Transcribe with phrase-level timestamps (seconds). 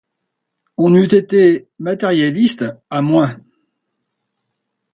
[0.77, 3.37] On eût été matérialiste à moins.